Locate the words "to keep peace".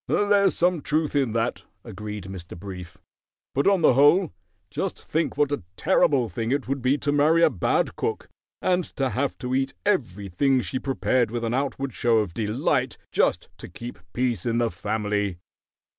13.59-14.43